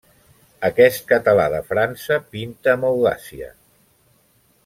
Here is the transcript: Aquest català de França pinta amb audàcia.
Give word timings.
Aquest 0.69 1.03
català 1.11 1.43
de 1.57 1.59
França 1.73 2.17
pinta 2.37 2.73
amb 2.75 2.89
audàcia. 2.93 3.51